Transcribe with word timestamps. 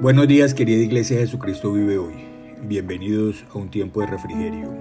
Buenos 0.00 0.28
días 0.28 0.54
querida 0.54 0.82
Iglesia 0.82 1.18
Jesucristo 1.18 1.74
vive 1.74 1.98
hoy. 1.98 2.14
Bienvenidos 2.62 3.44
a 3.52 3.58
un 3.58 3.70
tiempo 3.70 4.00
de 4.00 4.06
refrigerio. 4.06 4.72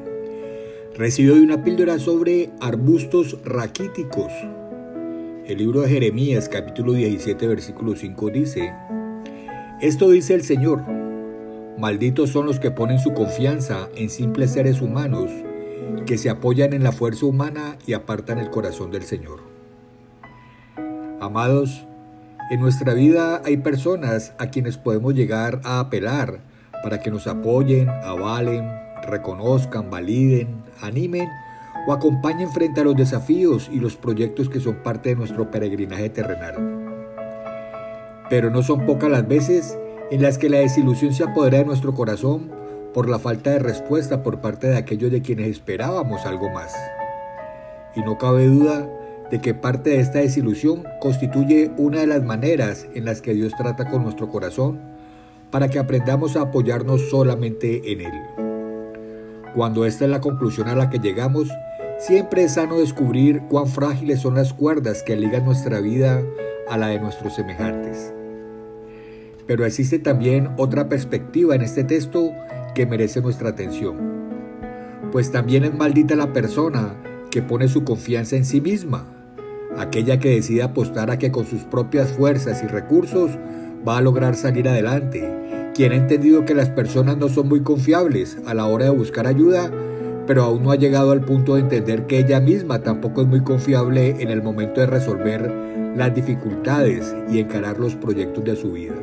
Recibo 0.96 1.34
hoy 1.34 1.42
una 1.42 1.62
píldora 1.62 2.00
sobre 2.00 2.52
arbustos 2.62 3.38
raquíticos. 3.44 4.32
El 5.46 5.58
libro 5.58 5.82
de 5.82 5.90
Jeremías 5.90 6.48
capítulo 6.48 6.94
17 6.94 7.48
versículo 7.48 7.98
5 7.98 8.30
dice, 8.30 8.74
Esto 9.82 10.10
dice 10.10 10.36
el 10.36 10.44
Señor, 10.44 10.86
malditos 11.78 12.30
son 12.30 12.46
los 12.46 12.62
que 12.62 12.72
ponen 12.72 13.00
su 13.00 13.14
confianza 13.14 13.90
en 13.98 14.10
simples 14.10 14.52
seres 14.52 14.80
humanos 14.80 15.30
que 16.06 16.18
se 16.18 16.30
apoyan 16.30 16.72
en 16.72 16.84
la 16.84 16.94
fuerza 16.94 17.26
humana 17.26 17.78
y 17.86 17.92
apartan 17.92 18.38
el 18.38 18.50
corazón 18.50 18.90
del 18.90 19.04
Señor. 19.04 19.42
Amados, 21.20 21.89
en 22.50 22.62
nuestra 22.62 22.94
vida 22.96 23.42
hay 23.46 23.58
personas 23.58 24.34
a 24.40 24.48
quienes 24.48 24.78
podemos 24.78 25.14
llegar 25.14 25.62
a 25.64 25.80
apelar 25.80 26.40
para 26.82 27.00
que 27.00 27.12
nos 27.12 27.28
apoyen, 27.28 27.90
avalen, 27.90 28.68
reconozcan, 29.04 29.92
validen, 29.92 30.64
animen 30.82 31.30
o 31.88 31.94
acompañen 31.94 32.50
frente 32.50 32.82
a 32.82 32.84
los 32.84 32.96
desafíos 32.96 33.70
y 33.72 33.80
los 33.80 33.96
proyectos 33.96 34.50
que 34.50 34.60
son 34.60 34.78
parte 34.78 35.10
de 35.10 35.16
nuestro 35.16 35.52
peregrinaje 35.52 36.10
terrenal. 36.10 36.56
Pero 38.32 38.50
no 38.50 38.64
son 38.64 38.86
pocas 38.88 39.12
las 39.12 39.28
veces 39.28 39.78
en 40.10 40.24
las 40.24 40.40
que 40.40 40.50
la 40.50 40.58
desilusión 40.58 41.14
se 41.14 41.24
apodera 41.24 41.60
de 41.60 41.66
nuestro 41.66 41.94
corazón 41.94 42.50
por 42.96 43.08
la 43.08 43.20
falta 43.20 43.52
de 43.52 43.60
respuesta 43.60 44.24
por 44.24 44.42
parte 44.42 44.68
de 44.68 44.78
aquellos 44.78 45.12
de 45.12 45.22
quienes 45.22 45.48
esperábamos 45.48 46.26
algo 46.26 46.50
más. 46.50 46.74
Y 47.96 48.02
no 48.02 48.18
cabe 48.18 48.48
duda 48.48 48.90
de 49.32 49.40
que 49.40 49.54
parte 49.54 49.92
de 49.92 50.00
esta 50.00 50.20
desilusión 50.20 50.84
constituye 51.00 51.72
una 51.78 52.00
de 52.00 52.08
las 52.08 52.24
maneras 52.24 52.88
en 52.96 53.06
las 53.06 53.22
que 53.22 53.34
Dios 53.34 53.54
trata 53.58 53.90
con 53.90 54.04
nuestro 54.04 54.30
corazón 54.30 54.80
para 55.52 55.70
que 55.70 55.80
aprendamos 55.80 56.36
a 56.36 56.42
apoyarnos 56.42 57.10
solamente 57.10 57.92
en 57.92 58.02
Él. 58.02 58.14
Cuando 59.54 59.86
esta 59.86 60.06
es 60.06 60.12
la 60.12 60.22
conclusión 60.22 60.68
a 60.68 60.76
la 60.76 60.90
que 60.90 61.00
llegamos, 61.00 61.50
siempre 62.00 62.44
es 62.44 62.54
sano 62.54 62.80
descubrir 62.80 63.42
cuán 63.50 63.68
frágiles 63.68 64.22
son 64.22 64.36
las 64.36 64.54
cuerdas 64.54 65.04
que 65.04 65.16
ligan 65.16 65.46
nuestra 65.46 65.80
vida 65.80 66.24
a 66.70 66.78
la 66.78 66.88
de 66.88 67.00
nuestros 67.00 67.36
semejantes. 67.36 68.14
Pero 69.48 69.66
existe 69.66 69.98
también 69.98 70.50
otra 70.58 70.90
perspectiva 70.90 71.56
en 71.56 71.64
este 71.64 71.84
texto 71.84 72.32
que 72.76 72.86
merece 72.86 73.22
nuestra 73.22 73.50
atención. 73.50 73.98
Pues 75.12 75.32
también 75.32 75.66
es 75.66 75.74
maldita 75.74 76.16
la 76.16 76.32
persona 76.32 76.96
que 77.32 77.42
pone 77.42 77.68
su 77.68 77.84
confianza 77.84 78.36
en 78.36 78.46
sí 78.46 78.62
misma 78.62 79.19
aquella 79.78 80.20
que 80.20 80.30
decide 80.30 80.64
apostar 80.64 81.12
a 81.12 81.18
que 81.18 81.32
con 81.32 81.46
sus 81.46 81.64
propias 81.64 82.12
fuerzas 82.12 82.64
y 82.64 82.68
recursos 82.68 83.32
va 83.88 83.98
a 83.98 84.02
lograr 84.02 84.36
salir 84.36 84.68
adelante, 84.68 85.72
quien 85.74 85.92
ha 85.92 85.96
entendido 85.96 86.46
que 86.46 86.56
las 86.56 86.70
personas 86.70 87.18
no 87.18 87.30
son 87.30 87.48
muy 87.48 87.62
confiables 87.62 88.38
a 88.46 88.54
la 88.54 88.66
hora 88.66 88.86
de 88.86 88.92
buscar 88.92 89.28
ayuda, 89.28 89.72
pero 90.28 90.44
aún 90.44 90.64
no 90.64 90.72
ha 90.72 90.76
llegado 90.76 91.12
al 91.12 91.22
punto 91.22 91.56
de 91.56 91.62
entender 91.62 92.06
que 92.06 92.20
ella 92.20 92.40
misma 92.40 92.80
tampoco 92.80 93.22
es 93.22 93.28
muy 93.28 93.42
confiable 93.42 94.16
en 94.20 94.30
el 94.30 94.44
momento 94.44 94.82
de 94.82 94.88
resolver 94.88 95.52
las 95.96 96.14
dificultades 96.14 97.16
y 97.32 97.40
encarar 97.40 97.80
los 97.80 97.96
proyectos 97.96 98.44
de 98.44 98.56
su 98.56 98.74
vida. 98.74 98.96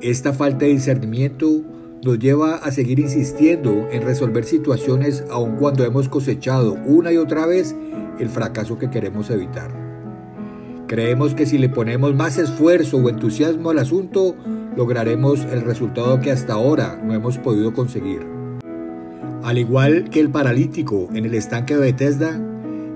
Esta 0.00 0.32
falta 0.32 0.66
de 0.66 0.72
discernimiento 0.72 1.62
nos 2.04 2.18
lleva 2.18 2.56
a 2.56 2.70
seguir 2.70 3.00
insistiendo 3.00 3.88
en 3.90 4.02
resolver 4.02 4.44
situaciones 4.44 5.24
aun 5.30 5.56
cuando 5.56 5.84
hemos 5.84 6.08
cosechado 6.08 6.76
una 6.86 7.10
y 7.12 7.16
otra 7.16 7.46
vez 7.46 7.74
el 8.18 8.28
fracaso 8.28 8.78
que 8.78 8.90
queremos 8.90 9.30
evitar. 9.30 9.70
Creemos 10.86 11.34
que 11.34 11.46
si 11.46 11.58
le 11.58 11.68
ponemos 11.68 12.14
más 12.14 12.38
esfuerzo 12.38 12.98
o 12.98 13.08
entusiasmo 13.08 13.70
al 13.70 13.80
asunto, 13.80 14.36
lograremos 14.76 15.44
el 15.46 15.62
resultado 15.62 16.20
que 16.20 16.30
hasta 16.30 16.52
ahora 16.52 17.00
no 17.02 17.14
hemos 17.14 17.38
podido 17.38 17.72
conseguir. 17.72 18.20
Al 19.42 19.58
igual 19.58 20.10
que 20.10 20.20
el 20.20 20.30
paralítico 20.30 21.08
en 21.12 21.24
el 21.24 21.34
estanque 21.34 21.74
de 21.74 21.80
Bethesda, 21.80 22.40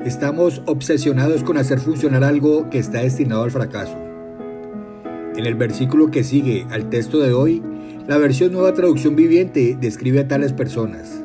estamos 0.04 0.62
obsesionados 0.66 1.42
con 1.42 1.58
hacer 1.58 1.80
funcionar 1.80 2.22
algo 2.22 2.70
que 2.70 2.78
está 2.78 3.00
destinado 3.00 3.42
al 3.42 3.50
fracaso. 3.50 3.96
En 5.36 5.46
el 5.46 5.54
versículo 5.54 6.10
que 6.10 6.24
sigue 6.24 6.66
al 6.70 6.90
texto 6.90 7.18
de 7.20 7.32
hoy, 7.32 7.62
la 8.06 8.18
versión 8.18 8.52
Nueva 8.52 8.74
Traducción 8.74 9.16
Viviente 9.16 9.76
describe 9.80 10.20
a 10.20 10.28
tales 10.28 10.52
personas. 10.52 11.24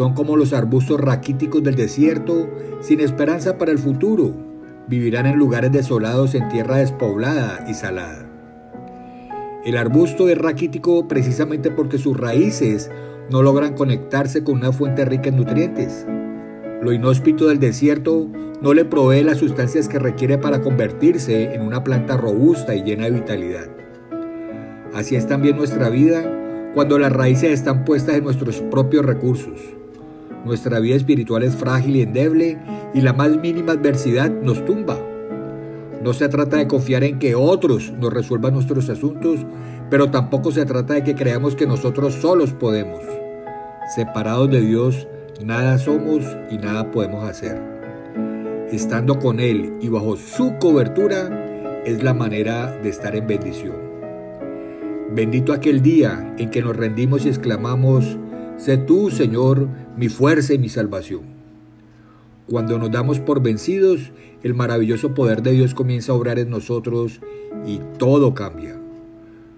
Son 0.00 0.14
como 0.14 0.34
los 0.34 0.54
arbustos 0.54 0.98
raquíticos 0.98 1.62
del 1.62 1.74
desierto, 1.74 2.48
sin 2.80 3.00
esperanza 3.00 3.58
para 3.58 3.70
el 3.70 3.76
futuro. 3.76 4.32
Vivirán 4.88 5.26
en 5.26 5.36
lugares 5.36 5.72
desolados 5.72 6.34
en 6.34 6.48
tierra 6.48 6.78
despoblada 6.78 7.66
y 7.68 7.74
salada. 7.74 8.26
El 9.62 9.76
arbusto 9.76 10.30
es 10.30 10.38
raquítico 10.38 11.06
precisamente 11.06 11.70
porque 11.70 11.98
sus 11.98 12.16
raíces 12.16 12.90
no 13.30 13.42
logran 13.42 13.74
conectarse 13.74 14.42
con 14.42 14.54
una 14.54 14.72
fuente 14.72 15.04
rica 15.04 15.28
en 15.28 15.36
nutrientes. 15.36 16.06
Lo 16.80 16.94
inhóspito 16.94 17.48
del 17.48 17.60
desierto 17.60 18.26
no 18.62 18.72
le 18.72 18.86
provee 18.86 19.22
las 19.22 19.36
sustancias 19.36 19.86
que 19.86 19.98
requiere 19.98 20.38
para 20.38 20.62
convertirse 20.62 21.52
en 21.54 21.60
una 21.60 21.84
planta 21.84 22.16
robusta 22.16 22.74
y 22.74 22.84
llena 22.84 23.04
de 23.04 23.10
vitalidad. 23.10 23.68
Así 24.94 25.14
es 25.14 25.26
también 25.26 25.58
nuestra 25.58 25.90
vida 25.90 26.72
cuando 26.72 26.98
las 26.98 27.12
raíces 27.12 27.50
están 27.50 27.84
puestas 27.84 28.16
en 28.16 28.24
nuestros 28.24 28.62
propios 28.62 29.04
recursos. 29.04 29.76
Nuestra 30.44 30.80
vida 30.80 30.96
espiritual 30.96 31.42
es 31.42 31.54
frágil 31.54 31.96
y 31.96 32.02
endeble 32.02 32.58
y 32.94 33.00
la 33.00 33.12
más 33.12 33.36
mínima 33.36 33.72
adversidad 33.72 34.30
nos 34.30 34.64
tumba. 34.64 34.98
No 36.02 36.14
se 36.14 36.28
trata 36.28 36.56
de 36.56 36.66
confiar 36.66 37.04
en 37.04 37.18
que 37.18 37.34
otros 37.34 37.92
nos 37.92 38.12
resuelvan 38.12 38.54
nuestros 38.54 38.88
asuntos, 38.88 39.40
pero 39.90 40.10
tampoco 40.10 40.50
se 40.50 40.64
trata 40.64 40.94
de 40.94 41.04
que 41.04 41.14
creamos 41.14 41.54
que 41.54 41.66
nosotros 41.66 42.14
solos 42.14 42.54
podemos. 42.54 43.00
Separados 43.94 44.50
de 44.50 44.62
Dios, 44.62 45.06
nada 45.44 45.76
somos 45.78 46.24
y 46.50 46.56
nada 46.56 46.90
podemos 46.90 47.24
hacer. 47.24 47.60
Estando 48.72 49.18
con 49.18 49.40
Él 49.40 49.74
y 49.82 49.88
bajo 49.88 50.16
su 50.16 50.54
cobertura 50.58 51.82
es 51.84 52.02
la 52.02 52.14
manera 52.14 52.70
de 52.82 52.88
estar 52.88 53.14
en 53.14 53.26
bendición. 53.26 53.76
Bendito 55.12 55.52
aquel 55.52 55.82
día 55.82 56.34
en 56.38 56.50
que 56.50 56.62
nos 56.62 56.76
rendimos 56.76 57.26
y 57.26 57.28
exclamamos, 57.28 58.16
Sé 58.60 58.76
tú, 58.76 59.10
Señor, 59.10 59.68
mi 59.96 60.10
fuerza 60.10 60.52
y 60.52 60.58
mi 60.58 60.68
salvación. 60.68 61.22
Cuando 62.46 62.78
nos 62.78 62.90
damos 62.90 63.18
por 63.18 63.42
vencidos, 63.42 64.12
el 64.42 64.52
maravilloso 64.52 65.14
poder 65.14 65.40
de 65.42 65.52
Dios 65.52 65.72
comienza 65.72 66.12
a 66.12 66.16
obrar 66.16 66.38
en 66.38 66.50
nosotros 66.50 67.22
y 67.64 67.80
todo 67.96 68.34
cambia. 68.34 68.78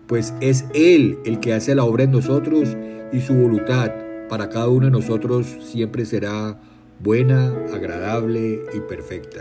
Pues 0.07 0.33
es 0.41 0.67
Él 0.73 1.19
el 1.25 1.41
que 1.41 1.53
hace 1.53 1.75
la 1.75 1.83
obra 1.83 2.05
en 2.05 2.13
nosotros 2.13 2.77
y 3.13 3.19
su 3.19 3.35
voluntad 3.35 3.91
para 4.29 4.49
cada 4.49 4.69
uno 4.69 4.87
de 4.87 4.93
nosotros 4.93 5.49
siempre 5.61 6.05
será 6.05 6.61
buena, 7.01 7.49
agradable 7.75 8.63
y 8.73 8.79
perfecta. 8.89 9.41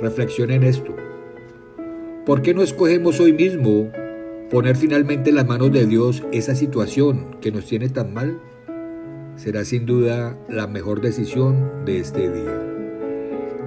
Reflexiona 0.00 0.54
en 0.54 0.62
esto. 0.62 0.94
¿Por 2.24 2.42
qué 2.42 2.54
no 2.54 2.62
escogemos 2.62 3.18
hoy 3.18 3.32
mismo 3.32 3.90
poner 4.50 4.76
finalmente 4.76 5.30
en 5.30 5.36
las 5.36 5.46
manos 5.46 5.72
de 5.72 5.86
Dios 5.86 6.22
esa 6.32 6.54
situación 6.54 7.38
que 7.40 7.50
nos 7.50 7.66
tiene 7.66 7.88
tan 7.88 8.12
mal 8.12 8.40
será 9.36 9.64
sin 9.64 9.86
duda 9.86 10.36
la 10.48 10.66
mejor 10.66 11.00
decisión 11.00 11.84
de 11.84 11.98
este 11.98 12.30
día. 12.30 12.62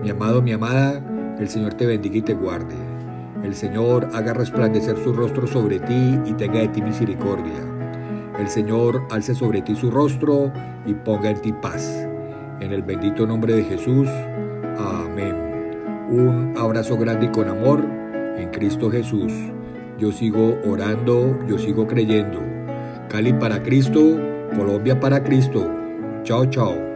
Mi 0.01 0.09
amado, 0.09 0.41
mi 0.41 0.53
amada, 0.53 1.35
el 1.39 1.49
Señor 1.49 1.73
te 1.73 1.85
bendiga 1.85 2.17
y 2.17 2.21
te 2.21 2.33
guarde. 2.33 2.75
El 3.43 3.53
Señor 3.55 4.07
haga 4.13 4.33
resplandecer 4.33 4.97
su 5.03 5.13
rostro 5.13 5.47
sobre 5.47 5.79
ti 5.79 6.19
y 6.25 6.33
tenga 6.33 6.59
de 6.59 6.69
ti 6.69 6.81
misericordia. 6.81 7.63
El 8.39 8.47
Señor 8.47 9.03
alce 9.09 9.33
sobre 9.33 9.61
ti 9.61 9.75
su 9.75 9.91
rostro 9.91 10.51
y 10.85 10.93
ponga 10.93 11.31
en 11.31 11.41
ti 11.41 11.53
paz. 11.53 12.07
En 12.59 12.71
el 12.71 12.83
bendito 12.83 13.25
nombre 13.25 13.53
de 13.53 13.63
Jesús. 13.63 14.07
Amén. 14.77 15.35
Un 16.09 16.53
abrazo 16.57 16.97
grande 16.97 17.25
y 17.25 17.29
con 17.29 17.49
amor 17.49 17.83
en 18.37 18.49
Cristo 18.51 18.89
Jesús. 18.89 19.33
Yo 19.97 20.11
sigo 20.11 20.59
orando, 20.63 21.39
yo 21.47 21.57
sigo 21.57 21.87
creyendo. 21.87 22.39
Cali 23.09 23.33
para 23.33 23.63
Cristo, 23.63 24.19
Colombia 24.55 24.99
para 24.99 25.23
Cristo. 25.23 25.67
Chao, 26.23 26.45
chao. 26.45 26.86